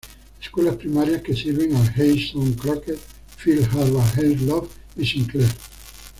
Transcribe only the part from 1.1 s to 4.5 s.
que sirven el Heights son Crockett, Field, Harvard, Helms,